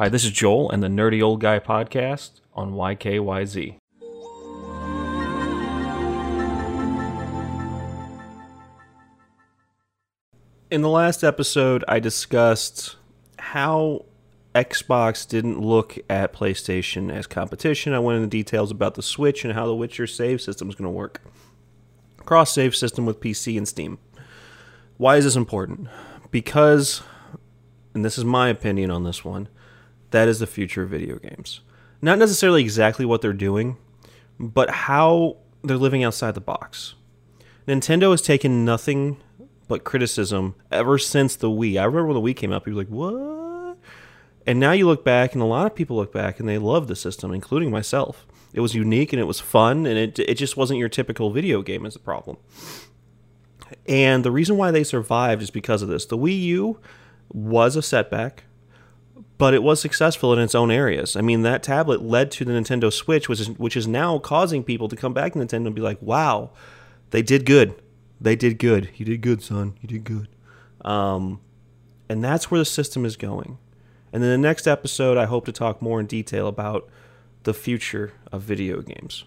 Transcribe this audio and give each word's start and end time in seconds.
Hi, 0.00 0.08
this 0.08 0.24
is 0.24 0.30
Joel 0.30 0.70
and 0.70 0.82
the 0.82 0.88
Nerdy 0.88 1.22
Old 1.22 1.42
Guy 1.42 1.58
podcast 1.58 2.40
on 2.54 2.72
YKYZ. 2.72 3.76
In 10.70 10.80
the 10.80 10.88
last 10.88 11.22
episode, 11.22 11.84
I 11.86 11.98
discussed 11.98 12.96
how 13.38 14.06
Xbox 14.54 15.28
didn't 15.28 15.60
look 15.60 15.98
at 16.08 16.32
PlayStation 16.32 17.12
as 17.12 17.26
competition. 17.26 17.92
I 17.92 17.98
went 17.98 18.16
into 18.16 18.30
details 18.30 18.70
about 18.70 18.94
the 18.94 19.02
Switch 19.02 19.44
and 19.44 19.52
how 19.52 19.66
the 19.66 19.76
Witcher 19.76 20.06
save 20.06 20.40
system 20.40 20.70
is 20.70 20.76
going 20.76 20.86
to 20.86 20.90
work. 20.96 21.20
Cross 22.24 22.54
save 22.54 22.74
system 22.74 23.04
with 23.04 23.20
PC 23.20 23.58
and 23.58 23.68
Steam. 23.68 23.98
Why 24.96 25.16
is 25.16 25.24
this 25.24 25.36
important? 25.36 25.88
Because, 26.30 27.02
and 27.92 28.02
this 28.02 28.16
is 28.16 28.24
my 28.24 28.48
opinion 28.48 28.90
on 28.90 29.04
this 29.04 29.26
one, 29.26 29.50
that 30.10 30.28
is 30.28 30.38
the 30.38 30.46
future 30.46 30.82
of 30.82 30.90
video 30.90 31.16
games. 31.16 31.60
Not 32.02 32.18
necessarily 32.18 32.62
exactly 32.62 33.04
what 33.04 33.20
they're 33.20 33.32
doing, 33.32 33.76
but 34.38 34.70
how 34.70 35.36
they're 35.62 35.76
living 35.76 36.02
outside 36.02 36.34
the 36.34 36.40
box. 36.40 36.94
Nintendo 37.68 38.10
has 38.10 38.22
taken 38.22 38.64
nothing 38.64 39.18
but 39.68 39.84
criticism 39.84 40.54
ever 40.72 40.98
since 40.98 41.36
the 41.36 41.48
Wii. 41.48 41.80
I 41.80 41.84
remember 41.84 42.06
when 42.12 42.22
the 42.22 42.34
Wii 42.34 42.36
came 42.36 42.52
out, 42.52 42.64
people 42.64 42.78
were 42.78 42.84
like, 42.84 42.88
what? 42.88 43.78
And 44.46 44.58
now 44.58 44.72
you 44.72 44.86
look 44.86 45.04
back, 45.04 45.34
and 45.34 45.42
a 45.42 45.46
lot 45.46 45.66
of 45.66 45.74
people 45.74 45.96
look 45.96 46.12
back 46.12 46.40
and 46.40 46.48
they 46.48 46.58
love 46.58 46.88
the 46.88 46.96
system, 46.96 47.32
including 47.32 47.70
myself. 47.70 48.26
It 48.52 48.60
was 48.60 48.74
unique 48.74 49.12
and 49.12 49.20
it 49.20 49.26
was 49.26 49.38
fun, 49.38 49.86
and 49.86 49.96
it, 49.96 50.18
it 50.18 50.34
just 50.34 50.56
wasn't 50.56 50.80
your 50.80 50.88
typical 50.88 51.30
video 51.30 51.62
game, 51.62 51.86
is 51.86 51.94
the 51.94 52.00
problem. 52.00 52.38
And 53.86 54.24
the 54.24 54.32
reason 54.32 54.56
why 54.56 54.70
they 54.70 54.82
survived 54.82 55.42
is 55.42 55.50
because 55.50 55.82
of 55.82 55.88
this. 55.88 56.06
The 56.06 56.18
Wii 56.18 56.40
U 56.42 56.80
was 57.32 57.76
a 57.76 57.82
setback 57.82 58.44
but 59.40 59.54
it 59.54 59.62
was 59.62 59.80
successful 59.80 60.32
in 60.34 60.38
its 60.38 60.54
own 60.54 60.70
areas. 60.70 61.16
I 61.16 61.22
mean, 61.22 61.42
that 61.42 61.62
tablet 61.62 62.02
led 62.02 62.30
to 62.32 62.44
the 62.44 62.52
Nintendo 62.52 62.92
Switch, 62.92 63.28
which 63.28 63.40
is 63.40 63.48
which 63.50 63.76
is 63.76 63.88
now 63.88 64.18
causing 64.18 64.62
people 64.62 64.88
to 64.88 64.96
come 64.96 65.14
back 65.14 65.32
to 65.32 65.38
Nintendo 65.38 65.66
and 65.66 65.74
be 65.74 65.80
like, 65.80 66.00
"Wow, 66.02 66.50
they 67.10 67.22
did 67.22 67.46
good. 67.46 67.74
They 68.20 68.36
did 68.36 68.58
good. 68.58 68.90
You 68.96 69.06
did 69.06 69.22
good, 69.22 69.42
son. 69.42 69.74
You 69.80 69.88
did 69.88 70.04
good." 70.04 70.28
Um, 70.82 71.40
and 72.08 72.22
that's 72.22 72.50
where 72.50 72.58
the 72.58 72.64
system 72.64 73.04
is 73.04 73.16
going. 73.16 73.58
And 74.12 74.22
then 74.22 74.30
the 74.30 74.48
next 74.48 74.66
episode, 74.66 75.16
I 75.16 75.24
hope 75.24 75.46
to 75.46 75.52
talk 75.52 75.80
more 75.80 76.00
in 76.00 76.06
detail 76.06 76.46
about 76.46 76.88
the 77.44 77.54
future 77.54 78.12
of 78.30 78.42
video 78.42 78.82
games. 78.82 79.24